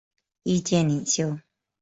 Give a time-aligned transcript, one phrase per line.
[0.41, 1.37] 意见领袖。